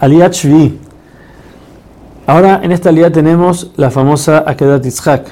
Aliyat 0.00 0.32
Shvi. 0.32 0.78
Ahora 2.26 2.60
en 2.62 2.72
esta 2.72 2.90
aliyat 2.90 3.12
tenemos 3.12 3.72
la 3.76 3.90
famosa 3.90 4.44
Akedat 4.46 4.84
Yitzhak, 4.84 5.26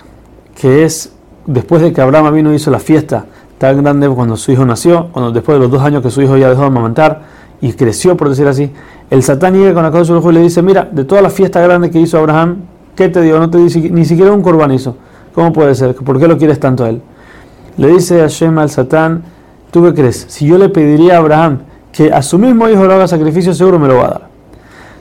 que 0.61 0.85
es 0.85 1.13
después 1.47 1.83
de 1.83 1.93
que 1.93 2.01
Abraham 2.01 2.35
vino 2.35 2.55
hizo 2.55 2.71
la 2.71 2.79
fiesta 2.79 3.27
tan 3.59 3.83
grande 3.83 4.09
cuando 4.09 4.37
su 4.37 4.53
hijo 4.53 4.65
nació, 4.65 5.09
cuando 5.13 5.31
después 5.31 5.57
de 5.57 5.63
los 5.63 5.71
dos 5.71 5.83
años 5.83 6.03
que 6.03 6.11
su 6.11 6.23
hijo 6.23 6.37
ya 6.37 6.49
dejó 6.49 6.63
de 6.63 6.67
amamantar 6.69 7.23
y 7.61 7.73
creció, 7.75 8.17
por 8.17 8.29
decir 8.29 8.49
así, 8.49 8.71
el 9.11 9.23
Satán 9.23 9.55
llega 9.55 9.73
con 9.73 9.83
la 9.83 10.05
su 10.05 10.31
y 10.31 10.35
le 10.35 10.41
dice, 10.41 10.63
mira, 10.63 10.89
de 10.91 11.05
toda 11.05 11.23
la 11.23 11.31
fiesta 11.31 11.61
grande 11.61 11.91
que 11.91 12.01
hizo 12.01 12.19
Abraham, 12.19 12.63
¿qué 12.97 13.09
te 13.09 13.23
dio? 13.23 13.39
No 13.39 13.51
te 13.51 13.59
ni 13.59 14.05
siquiera 14.05 14.33
un 14.33 14.43
corbán 14.43 14.73
hizo. 14.73 14.97
¿Cómo 15.35 15.53
puede 15.53 15.75
ser? 15.75 15.95
¿Por 15.95 16.19
qué 16.19 16.27
lo 16.27 16.39
quieres 16.39 16.59
tanto 16.59 16.85
a 16.85 16.89
él? 16.89 17.03
Le 17.77 17.89
dice 17.89 18.23
a 18.23 18.27
Shema 18.27 18.63
al 18.63 18.71
Satán, 18.71 19.23
¿tú 19.71 19.83
qué 19.85 19.95
crees? 19.95 20.27
Si 20.29 20.47
yo 20.47 20.59
le 20.59 20.71
pediría 20.71 21.17
a 21.17 21.19
Abraham 21.19 21.61
que 21.93 22.13
a 22.13 22.23
su 22.23 22.39
mismo 22.39 22.69
hijo 22.69 22.87
le 22.87 22.95
haga 22.95 23.07
sacrificio, 23.07 23.55
seguro 23.55 23.79
me 23.79 23.87
lo 23.87 23.97
va 23.97 24.05
a 24.07 24.09
dar. 24.09 24.26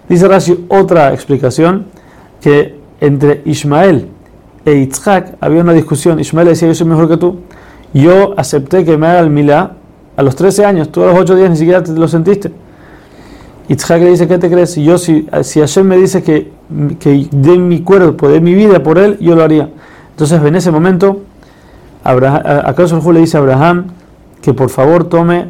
Dice 0.07 0.27
Rashi 0.27 0.65
otra 0.69 1.13
explicación, 1.13 1.85
que 2.41 2.75
entre 2.99 3.41
Ismael 3.45 4.07
e 4.66 4.73
Yitzhak 4.80 5.38
había 5.41 5.61
una 5.61 5.73
discusión. 5.73 6.20
Ismael 6.20 6.49
decía, 6.49 6.67
yo 6.67 6.75
soy 6.75 6.88
mejor 6.88 7.07
que 7.07 7.17
tú. 7.17 7.39
Yo 7.93 8.33
acepté 8.38 8.83
que 8.85 8.97
me 8.97 9.07
haga 9.07 9.20
el 9.20 9.30
milá 9.30 9.73
a 10.17 10.23
los 10.23 10.35
13 10.35 10.66
años, 10.66 10.91
tú 10.91 11.03
a 11.03 11.07
los 11.07 11.20
8 11.20 11.35
días 11.35 11.49
ni 11.49 11.57
siquiera 11.57 11.83
te 11.83 11.91
lo 11.91 12.07
sentiste. 12.07 12.52
Yitzhak 13.67 13.99
le 14.02 14.11
dice, 14.11 14.27
¿qué 14.27 14.38
te 14.38 14.49
crees? 14.49 14.75
Yo, 14.75 14.97
si, 14.97 15.27
si 15.41 15.59
Hashem 15.59 15.88
me 15.88 15.97
dice 15.97 16.22
que, 16.22 16.52
que 16.99 17.27
dé 17.31 17.58
mi 17.58 17.81
cuerpo, 17.81 18.30
dé 18.30 18.39
mi 18.39 18.53
vida 18.53 18.83
por 18.83 18.99
él, 18.99 19.17
yo 19.19 19.35
lo 19.35 19.44
haría. 19.44 19.69
Entonces 20.11 20.41
en 20.41 20.55
ese 20.55 20.72
momento, 20.72 21.22
acaso 22.03 23.11
le 23.11 23.22
dice 23.22 23.38
a 23.38 23.39
Abraham 23.39 23.88
que 24.41 24.53
por 24.53 24.69
favor 24.69 25.05
tome 25.09 25.47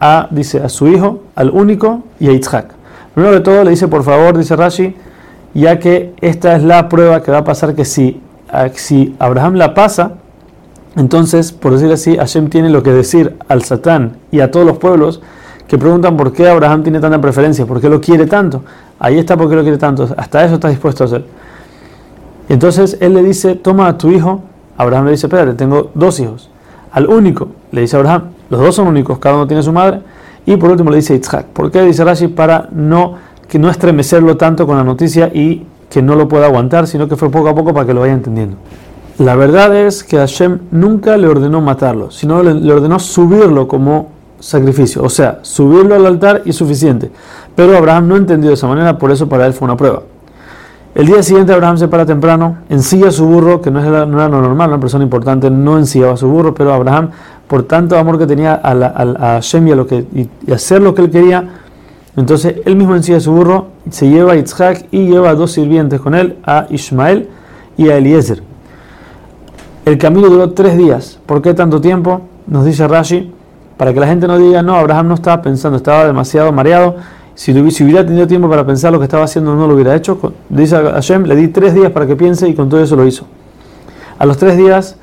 a, 0.00 0.28
dice, 0.30 0.58
a 0.62 0.70
su 0.70 0.88
hijo, 0.88 1.24
al 1.34 1.50
único 1.50 2.02
y 2.18 2.28
a 2.28 2.32
Yitzhak. 2.32 2.79
Primero 3.20 3.38
de 3.38 3.44
todo 3.44 3.64
le 3.64 3.70
dice, 3.72 3.86
por 3.86 4.02
favor, 4.02 4.38
dice 4.38 4.56
Rashi, 4.56 4.96
ya 5.52 5.78
que 5.78 6.14
esta 6.22 6.56
es 6.56 6.62
la 6.62 6.88
prueba 6.88 7.22
que 7.22 7.30
va 7.30 7.36
a 7.36 7.44
pasar 7.44 7.74
que 7.74 7.84
si, 7.84 8.18
si 8.76 9.14
Abraham 9.18 9.56
la 9.56 9.74
pasa, 9.74 10.12
entonces, 10.96 11.52
por 11.52 11.74
decir 11.74 11.92
así, 11.92 12.16
Hashem 12.16 12.48
tiene 12.48 12.70
lo 12.70 12.82
que 12.82 12.92
decir 12.92 13.36
al 13.46 13.62
Satán 13.62 14.16
y 14.32 14.40
a 14.40 14.50
todos 14.50 14.64
los 14.64 14.78
pueblos 14.78 15.20
que 15.68 15.76
preguntan 15.76 16.16
por 16.16 16.32
qué 16.32 16.48
Abraham 16.48 16.82
tiene 16.82 16.98
tanta 16.98 17.20
preferencia, 17.20 17.66
por 17.66 17.78
qué 17.78 17.90
lo 17.90 18.00
quiere 18.00 18.24
tanto. 18.24 18.62
Ahí 18.98 19.18
está 19.18 19.36
por 19.36 19.50
qué 19.50 19.56
lo 19.56 19.62
quiere 19.64 19.76
tanto, 19.76 20.08
hasta 20.16 20.42
eso 20.42 20.54
está 20.54 20.70
dispuesto 20.70 21.04
a 21.04 21.06
hacer. 21.08 21.26
Entonces 22.48 22.96
él 23.02 23.12
le 23.12 23.22
dice, 23.22 23.54
toma 23.54 23.88
a 23.88 23.98
tu 23.98 24.08
hijo, 24.10 24.40
Abraham 24.78 25.04
le 25.04 25.10
dice, 25.10 25.26
espérate, 25.26 25.52
tengo 25.52 25.90
dos 25.92 26.18
hijos. 26.20 26.48
Al 26.90 27.06
único, 27.06 27.48
le 27.70 27.82
dice 27.82 27.98
Abraham, 27.98 28.30
los 28.48 28.62
dos 28.62 28.76
son 28.76 28.88
únicos, 28.88 29.18
cada 29.18 29.34
uno 29.34 29.46
tiene 29.46 29.62
su 29.62 29.74
madre. 29.74 30.00
Y 30.50 30.56
por 30.56 30.68
último 30.68 30.90
le 30.90 30.96
dice 30.96 31.14
Yitzhak. 31.14 31.46
¿Por 31.46 31.70
qué 31.70 31.80
dice 31.82 32.02
Rashi? 32.02 32.26
Para 32.26 32.68
no 32.72 33.14
que 33.48 33.56
no 33.60 33.70
estremecerlo 33.70 34.36
tanto 34.36 34.66
con 34.66 34.76
la 34.76 34.82
noticia 34.82 35.30
y 35.32 35.64
que 35.88 36.02
no 36.02 36.16
lo 36.16 36.26
pueda 36.28 36.46
aguantar, 36.46 36.88
sino 36.88 37.06
que 37.06 37.14
fue 37.14 37.30
poco 37.30 37.50
a 37.50 37.54
poco 37.54 37.72
para 37.72 37.86
que 37.86 37.94
lo 37.94 38.00
vaya 38.00 38.14
entendiendo. 38.14 38.56
La 39.18 39.36
verdad 39.36 39.76
es 39.76 40.02
que 40.02 40.16
Hashem 40.16 40.58
nunca 40.72 41.16
le 41.16 41.28
ordenó 41.28 41.60
matarlo, 41.60 42.10
sino 42.10 42.42
le, 42.42 42.72
ordenó 42.72 42.98
subirlo 42.98 43.68
como 43.68 44.08
sacrificio, 44.40 45.04
o 45.04 45.08
sea, 45.08 45.38
subirlo 45.42 45.94
al 45.94 46.04
altar 46.04 46.42
y 46.44 46.52
suficiente. 46.52 47.12
Pero 47.54 47.76
Abraham 47.76 48.08
no 48.08 48.16
entendió 48.16 48.50
de 48.50 48.54
esa 48.54 48.66
manera, 48.66 48.98
por 48.98 49.12
eso 49.12 49.28
para 49.28 49.46
él 49.46 49.52
fue 49.52 49.66
una 49.66 49.76
prueba. 49.76 50.02
El 50.96 51.06
día 51.06 51.22
siguiente 51.22 51.52
Abraham 51.52 51.78
se 51.78 51.86
para 51.86 52.04
temprano, 52.04 52.56
ensilla 52.68 53.12
su 53.12 53.24
burro, 53.24 53.60
que 53.60 53.70
no 53.70 53.78
era, 53.78 54.04
no 54.04 54.18
era 54.18 54.28
lo 54.28 54.40
normal, 54.40 54.70
una 54.70 54.80
persona 54.80 55.04
importante 55.04 55.48
no 55.48 55.78
ensillaba 55.78 56.16
su 56.16 56.26
burro, 56.26 56.52
pero 56.52 56.74
Abraham, 56.74 57.10
por 57.50 57.64
tanto 57.64 57.98
amor 57.98 58.16
que 58.16 58.28
tenía 58.28 58.52
a, 58.62 58.70
a, 58.70 59.32
Hashem 59.34 59.66
y, 59.66 59.72
a 59.72 59.74
lo 59.74 59.84
que, 59.84 60.06
hacer 60.54 60.80
lo 60.80 60.94
que 60.94 61.02
él 61.02 61.10
quería, 61.10 61.48
entonces 62.16 62.58
él 62.64 62.76
mismo 62.76 62.94
encilla 62.94 63.18
su 63.18 63.32
burro, 63.32 63.66
se 63.90 64.08
lleva 64.08 64.34
a 64.34 64.36
Yitzhak 64.36 64.86
y 64.92 65.08
lleva 65.08 65.30
a 65.30 65.34
dos 65.34 65.50
sirvientes 65.50 66.00
con 66.00 66.14
él, 66.14 66.36
a 66.44 66.68
Ismael 66.70 67.28
y 67.76 67.88
a 67.88 67.96
Eliezer. 67.96 68.44
El 69.84 69.98
camino 69.98 70.28
duró 70.28 70.52
tres 70.52 70.78
días. 70.78 71.18
¿Por 71.26 71.42
qué 71.42 71.52
tanto 71.52 71.80
tiempo? 71.80 72.20
Nos 72.46 72.64
dice 72.64 72.86
Rashi, 72.86 73.32
para 73.76 73.92
que 73.92 73.98
la 73.98 74.06
gente 74.06 74.28
no 74.28 74.38
diga, 74.38 74.62
no, 74.62 74.76
Abraham 74.76 75.08
no 75.08 75.14
estaba 75.14 75.42
pensando, 75.42 75.76
estaba 75.76 76.06
demasiado 76.06 76.52
mareado. 76.52 76.98
Si, 77.34 77.50
hubiera 77.50 78.06
tenido 78.06 78.28
tiempo 78.28 78.48
para 78.48 78.64
pensar 78.64 78.92
lo 78.92 79.00
que 79.00 79.06
estaba 79.06 79.24
haciendo, 79.24 79.56
no 79.56 79.66
lo 79.66 79.74
hubiera 79.74 79.96
hecho. 79.96 80.34
Dice 80.48 80.76
Hashem, 80.76 81.24
le 81.24 81.34
di 81.34 81.48
tres 81.48 81.74
días 81.74 81.90
para 81.90 82.06
que 82.06 82.14
piense 82.14 82.48
y 82.48 82.54
con 82.54 82.68
todo 82.68 82.80
eso 82.80 82.94
lo 82.94 83.04
hizo. 83.04 83.26
A 84.20 84.24
los 84.24 84.36
tres 84.36 84.56
días, 84.56 84.99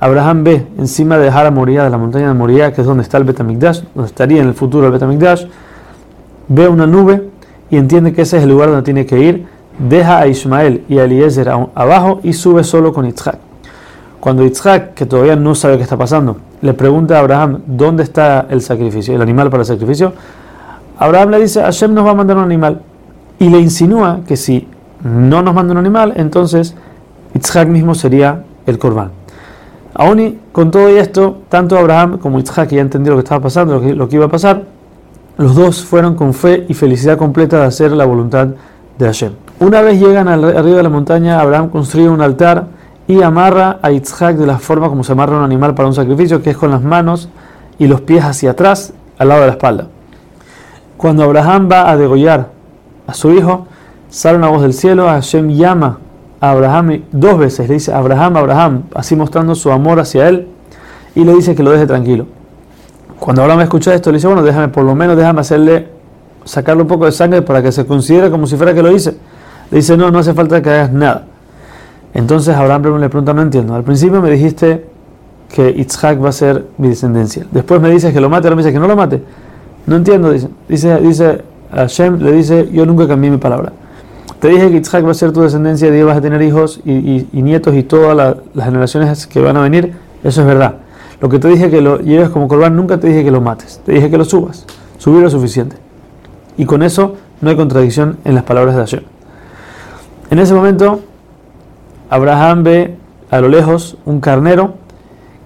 Abraham 0.00 0.44
ve 0.44 0.66
encima 0.78 1.18
de 1.18 1.28
Hara 1.28 1.50
Moria, 1.50 1.84
de 1.84 1.90
la 1.90 1.98
montaña 1.98 2.28
de 2.28 2.34
Moria, 2.34 2.72
que 2.72 2.80
es 2.80 2.86
donde 2.86 3.02
está 3.02 3.18
el 3.18 3.24
Betamigdash, 3.24 3.82
donde 3.94 4.08
estaría 4.08 4.40
en 4.40 4.48
el 4.48 4.54
futuro 4.54 4.86
el 4.86 4.92
Betamigdash, 4.92 5.44
ve 6.48 6.68
una 6.68 6.86
nube 6.86 7.28
y 7.70 7.76
entiende 7.76 8.14
que 8.14 8.22
ese 8.22 8.38
es 8.38 8.44
el 8.44 8.48
lugar 8.48 8.70
donde 8.70 8.82
tiene 8.82 9.04
que 9.04 9.18
ir, 9.18 9.46
deja 9.78 10.18
a 10.18 10.26
Ismael 10.26 10.84
y 10.88 10.98
a 10.98 11.04
Eliezer 11.04 11.50
abajo 11.50 12.20
y 12.22 12.32
sube 12.32 12.64
solo 12.64 12.94
con 12.94 13.04
Yitzhak. 13.04 13.36
Cuando 14.20 14.42
Yitzhak, 14.42 14.94
que 14.94 15.04
todavía 15.04 15.36
no 15.36 15.54
sabe 15.54 15.76
qué 15.76 15.82
está 15.82 15.98
pasando, 15.98 16.38
le 16.62 16.72
pregunta 16.72 17.16
a 17.16 17.20
Abraham 17.20 17.60
dónde 17.66 18.02
está 18.02 18.46
el 18.48 18.62
sacrificio, 18.62 19.14
el 19.14 19.20
animal 19.20 19.50
para 19.50 19.62
el 19.62 19.66
sacrificio, 19.66 20.14
Abraham 20.98 21.30
le 21.30 21.40
dice, 21.40 21.60
Hashem 21.62 21.92
nos 21.92 22.06
va 22.06 22.10
a 22.10 22.14
mandar 22.14 22.38
un 22.38 22.44
animal. 22.44 22.80
Y 23.38 23.48
le 23.48 23.58
insinúa 23.58 24.20
que 24.26 24.36
si 24.36 24.66
no 25.02 25.42
nos 25.42 25.54
manda 25.54 25.72
un 25.72 25.78
animal, 25.78 26.14
entonces 26.16 26.74
Yitzhak 27.34 27.68
mismo 27.68 27.94
sería 27.94 28.44
el 28.66 28.78
corbán. 28.78 29.19
Aún 29.94 30.40
con 30.52 30.70
todo 30.70 30.88
esto, 30.88 31.38
tanto 31.48 31.76
Abraham 31.76 32.18
como 32.18 32.38
Yitzhak 32.38 32.70
ya 32.70 32.80
entendió 32.80 33.12
lo 33.12 33.18
que 33.18 33.24
estaba 33.24 33.42
pasando, 33.42 33.80
lo 33.80 34.08
que, 34.08 34.16
iba 34.16 34.26
a 34.26 34.30
pasar, 34.30 34.62
los 35.36 35.54
dos 35.54 35.84
fueron 35.84 36.14
con 36.14 36.32
fe 36.32 36.66
y 36.68 36.74
felicidad 36.74 37.18
completa 37.18 37.60
de 37.60 37.64
hacer 37.66 37.92
la 37.92 38.04
voluntad 38.04 38.48
de 38.98 39.06
Hashem. 39.06 39.32
Una 39.58 39.80
vez 39.80 40.00
llegan 40.00 40.28
al 40.28 40.44
arriba 40.56 40.76
de 40.76 40.82
la 40.82 40.88
montaña, 40.88 41.40
Abraham 41.40 41.70
construye 41.70 42.08
un 42.08 42.20
altar 42.20 42.66
y 43.08 43.20
amarra 43.22 43.78
a 43.82 43.90
Yitzhak 43.90 44.36
de 44.36 44.46
la 44.46 44.58
forma 44.58 44.88
como 44.88 45.02
se 45.02 45.12
amarra 45.12 45.36
un 45.36 45.42
animal 45.42 45.74
para 45.74 45.88
un 45.88 45.94
sacrificio, 45.94 46.40
que 46.42 46.50
es 46.50 46.56
con 46.56 46.70
las 46.70 46.82
manos 46.82 47.28
y 47.78 47.88
los 47.88 48.00
pies 48.00 48.22
hacia 48.24 48.52
atrás, 48.52 48.92
al 49.18 49.28
lado 49.28 49.40
de 49.40 49.46
la 49.48 49.52
espalda. 49.54 49.88
Cuando 50.96 51.24
Abraham 51.24 51.68
va 51.72 51.90
a 51.90 51.96
degollar 51.96 52.50
a 53.06 53.14
su 53.14 53.32
hijo, 53.32 53.66
sale 54.08 54.38
una 54.38 54.48
voz 54.48 54.62
del 54.62 54.74
cielo, 54.74 55.06
Hashem 55.06 55.50
llama 55.50 55.98
Abraham 56.40 57.02
dos 57.12 57.38
veces, 57.38 57.68
le 57.68 57.74
dice 57.74 57.92
Abraham, 57.92 58.36
Abraham, 58.36 58.82
así 58.94 59.14
mostrando 59.14 59.54
su 59.54 59.70
amor 59.70 60.00
hacia 60.00 60.28
él, 60.28 60.48
y 61.14 61.24
le 61.24 61.34
dice 61.34 61.54
que 61.54 61.62
lo 61.62 61.70
deje 61.70 61.86
tranquilo. 61.86 62.26
Cuando 63.18 63.42
Abraham 63.42 63.60
escucha 63.60 63.94
esto, 63.94 64.10
le 64.10 64.16
dice, 64.16 64.26
bueno, 64.26 64.42
déjame, 64.42 64.68
por 64.68 64.84
lo 64.84 64.94
menos 64.94 65.16
déjame 65.16 65.40
hacerle, 65.40 65.88
sacarle 66.44 66.82
un 66.82 66.88
poco 66.88 67.04
de 67.04 67.12
sangre 67.12 67.42
para 67.42 67.62
que 67.62 67.70
se 67.70 67.84
considere 67.84 68.30
como 68.30 68.46
si 68.46 68.56
fuera 68.56 68.72
que 68.72 68.82
lo 68.82 68.90
hice. 68.90 69.16
Le 69.70 69.76
dice, 69.76 69.96
no, 69.96 70.10
no 70.10 70.18
hace 70.18 70.32
falta 70.32 70.62
que 70.62 70.70
hagas 70.70 70.92
nada. 70.92 71.26
Entonces 72.14 72.56
Abraham 72.56 72.98
le 72.98 73.08
pregunta, 73.08 73.34
no 73.34 73.42
entiendo. 73.42 73.74
Al 73.74 73.84
principio 73.84 74.22
me 74.22 74.30
dijiste 74.30 74.86
que 75.50 75.68
Itzhak 75.70 76.22
va 76.22 76.30
a 76.30 76.32
ser 76.32 76.66
mi 76.78 76.88
descendencia. 76.88 77.46
Después 77.50 77.80
me 77.80 77.90
dices 77.90 78.12
que 78.12 78.20
lo 78.20 78.30
mate, 78.30 78.46
ahora 78.46 78.56
me 78.56 78.62
dices 78.62 78.72
que 78.72 78.80
no 78.80 78.88
lo 78.88 78.96
mate. 78.96 79.22
No 79.86 79.96
entiendo, 79.96 80.30
dice. 80.30 80.48
Dice, 80.68 80.96
dice 81.00 81.44
Hashem, 81.72 82.18
le 82.20 82.32
dice, 82.32 82.68
yo 82.72 82.86
nunca 82.86 83.06
cambié 83.06 83.30
mi 83.30 83.36
palabra. 83.36 83.72
Te 84.40 84.48
dije 84.48 84.70
que 84.70 84.78
Itzhak 84.78 85.06
va 85.06 85.10
a 85.10 85.14
ser 85.14 85.32
tu 85.32 85.42
descendencia 85.42 85.94
y 85.94 86.02
vas 86.02 86.16
a 86.16 86.20
tener 86.22 86.40
hijos 86.40 86.80
y, 86.86 87.26
nietos 87.32 87.74
y 87.74 87.82
todas 87.82 88.16
las 88.54 88.64
generaciones 88.64 89.26
que 89.26 89.38
van 89.40 89.58
a 89.58 89.60
venir. 89.60 89.92
Eso 90.24 90.40
es 90.40 90.46
verdad. 90.46 90.76
Lo 91.20 91.28
que 91.28 91.38
te 91.38 91.48
dije 91.48 91.70
que 91.70 91.82
lo 91.82 91.98
lleves 91.98 92.30
como 92.30 92.48
corbán, 92.48 92.74
nunca 92.74 92.98
te 92.98 93.08
dije 93.08 93.22
que 93.22 93.30
lo 93.30 93.42
mates, 93.42 93.82
te 93.84 93.92
dije 93.92 94.10
que 94.10 94.16
lo 94.16 94.24
subas. 94.24 94.64
Subir 94.96 95.22
lo 95.22 95.28
suficiente. 95.28 95.76
Y 96.56 96.64
con 96.64 96.82
eso 96.82 97.16
no 97.42 97.50
hay 97.50 97.56
contradicción 97.56 98.16
en 98.24 98.34
las 98.34 98.44
palabras 98.44 98.76
de 98.76 98.80
Hashem. 98.80 99.02
En 100.30 100.38
ese 100.38 100.54
momento, 100.54 101.00
Abraham 102.08 102.62
ve 102.62 102.96
a 103.30 103.40
lo 103.42 103.48
lejos 103.48 103.98
un 104.06 104.20
carnero 104.20 104.74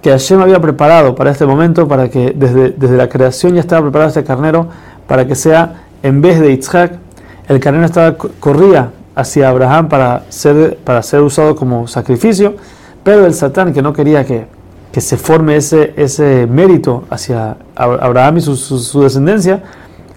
que 0.01 0.11
Hashem 0.11 0.39
había 0.39 0.61
preparado 0.61 1.15
para 1.15 1.31
este 1.31 1.45
momento, 1.45 1.85
para 1.87 2.09
que 2.09 2.33
desde, 2.33 2.69
desde 2.69 2.95
la 2.95 3.09
creación 3.09 3.55
ya 3.55 3.59
estaba 3.59 3.81
preparado 3.81 4.07
este 4.07 4.23
carnero, 4.23 4.67
para 5.05 5.27
que 5.27 5.35
sea, 5.35 5.83
en 6.01 6.21
vez 6.21 6.39
de 6.39 6.51
Yitzhak, 6.51 7.04
el 7.47 7.59
carnero 7.59 7.85
estaba, 7.85 8.15
corría 8.17 8.91
hacia 9.15 9.49
Abraham 9.49 9.87
para 9.89 10.23
ser, 10.29 10.77
para 10.83 11.01
ser 11.01 11.21
usado 11.21 11.55
como 11.55 11.87
sacrificio, 11.87 12.55
pero 13.03 13.25
el 13.25 13.33
Satán, 13.33 13.73
que 13.73 13.81
no 13.81 13.93
quería 13.93 14.25
que, 14.25 14.47
que 14.91 15.01
se 15.01 15.17
forme 15.17 15.57
ese, 15.57 15.93
ese 15.97 16.47
mérito 16.47 17.03
hacia 17.09 17.57
Abraham 17.75 18.37
y 18.37 18.41
su, 18.41 19.01
descendencia, 19.01 19.61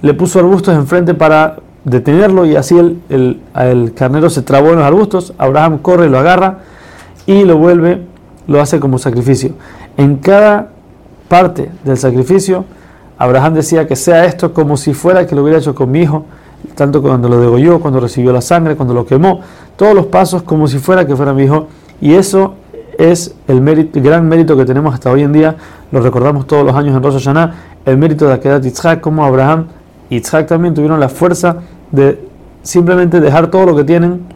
le 0.03 0.15
puso 0.15 0.39
arbustos 0.39 0.75
enfrente 0.75 1.15
para 1.15 1.57
detenerlo 1.85 2.47
y 2.47 2.57
así 2.57 2.79
el, 2.79 3.41
el, 3.55 3.93
carnero 3.95 4.31
se 4.31 4.43
trabó 4.43 4.71
en 4.71 4.77
los 4.77 4.85
arbustos, 4.85 5.35
Abraham 5.39 5.79
corre, 5.79 6.09
lo 6.09 6.19
agarra 6.19 6.59
y 7.27 7.45
lo 7.45 7.57
vuelve, 7.57 8.03
lo 8.47 8.61
hace 8.61 8.81
como 8.81 8.99
sacrificio. 8.99 9.53
En 9.97 10.17
cada 10.17 10.69
parte 11.29 11.71
del 11.85 11.99
sacrificio, 11.99 12.65
Abraham 13.19 13.55
decía 13.55 13.87
que 13.87 13.97
sea 13.97 14.25
esto 14.25 14.55
como 14.55 14.77
si 14.77 14.95
fuera 14.95 15.27
que 15.27 15.35
lo 15.35 15.43
hubiera 15.43 15.59
hecho 15.59 15.75
con 15.75 15.91
mi 15.91 16.03
hijo, 16.03 16.25
tanto 16.75 17.03
cuando 17.03 17.29
lo 17.29 17.41
degolló, 17.41 17.81
cuando 17.81 18.01
recibió 18.01 18.33
la 18.33 18.41
sangre, 18.41 18.77
cuando 18.77 18.95
lo 18.95 19.07
quemó, 19.07 19.41
todos 19.77 19.95
los 19.95 20.07
pasos 20.07 20.43
como 20.43 20.69
si 20.69 20.79
fuera 20.79 21.07
que 21.07 21.17
fuera 21.17 21.33
mi 21.33 21.45
hijo. 21.45 21.69
Y 22.01 22.15
eso 22.15 22.55
es 22.99 23.35
el, 23.47 23.61
gran 23.95 24.29
mérito 24.29 24.57
que 24.57 24.65
tenemos 24.65 24.93
hasta 24.93 25.11
hoy 25.11 25.23
en 25.23 25.33
día, 25.33 25.57
lo 25.93 26.01
recordamos 26.01 26.47
todos 26.47 26.65
los 26.65 26.75
años 26.75 26.97
en 26.97 27.03
Rosh 27.03 27.15
Hashanah, 27.15 27.55
el 27.85 27.97
mérito 27.97 28.27
de 28.27 28.35
Akedat 28.35 28.63
Yitzhak, 28.63 29.01
como 29.01 29.25
Abraham 29.25 29.67
y 30.11 30.17
Yitzhak 30.17 30.47
también 30.47 30.75
tuvieron 30.75 30.99
la 30.99 31.09
fuerza 31.09 31.59
de 31.93 32.29
simplemente 32.63 33.21
dejar 33.21 33.51
todo 33.51 33.67
lo 33.67 33.77
que 33.77 33.85
tienen, 33.85 34.27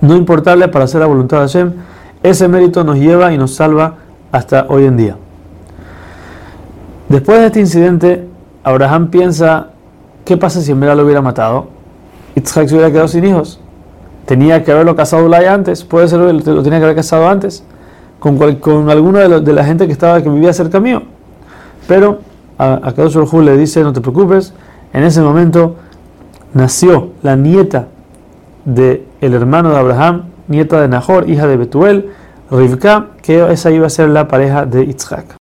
no 0.00 0.16
importarle 0.16 0.68
para 0.68 0.84
hacer 0.84 1.00
la 1.00 1.06
voluntad 1.06 1.38
de 1.38 1.42
Hashem, 1.42 1.72
ese 2.22 2.48
mérito 2.48 2.84
nos 2.84 2.96
lleva 2.96 3.32
y 3.32 3.38
nos 3.38 3.54
salva 3.54 3.96
hasta 4.30 4.66
hoy 4.68 4.84
en 4.84 4.96
día. 4.96 5.16
Después 7.08 7.40
de 7.40 7.46
este 7.46 7.60
incidente, 7.60 8.28
Abraham 8.62 9.08
piensa, 9.08 9.70
¿qué 10.30 10.36
pasa 10.36 10.60
si 10.60 10.70
en 10.70 10.78
verdad 10.78 10.96
lo 10.96 11.02
hubiera 11.02 11.20
matado? 11.20 11.66
Isaac 12.36 12.68
se 12.68 12.74
hubiera 12.76 12.92
quedado 12.92 13.08
sin 13.08 13.24
hijos. 13.24 13.58
Tenía 14.26 14.62
que 14.62 14.70
haberlo 14.70 14.94
casado 14.94 15.26
Ulay 15.26 15.46
antes, 15.46 15.82
puede 15.82 16.06
ser 16.06 16.20
lo 16.20 16.62
tenía 16.62 16.78
que 16.78 16.84
haber 16.84 16.94
casado 16.94 17.28
antes, 17.28 17.64
con, 18.20 18.88
alguna 18.88 19.26
de, 19.40 19.52
la 19.52 19.64
gente 19.64 19.88
que 19.88 19.92
estaba 19.92 20.22
que 20.22 20.28
vivía 20.28 20.52
cerca 20.52 20.78
mío. 20.78 21.02
Pero 21.88 22.20
a, 22.58 22.74
a 22.80 22.92
Kadosh 22.94 23.16
le 23.42 23.56
dice, 23.56 23.82
no 23.82 23.92
te 23.92 24.00
preocupes, 24.00 24.54
en 24.92 25.02
ese 25.02 25.20
momento 25.20 25.74
nació 26.54 27.08
la 27.24 27.34
nieta 27.34 27.88
del 28.64 29.06
el 29.20 29.34
hermano 29.34 29.70
de 29.70 29.78
Abraham, 29.78 30.26
nieta 30.46 30.80
de 30.80 30.86
Nahor, 30.86 31.28
hija 31.28 31.48
de 31.48 31.56
Betuel, 31.56 32.10
Rivka, 32.52 33.08
que 33.20 33.50
esa 33.50 33.72
iba 33.72 33.88
a 33.88 33.90
ser 33.90 34.10
la 34.10 34.28
pareja 34.28 34.64
de 34.64 34.86
Yitzhak. 34.86 35.38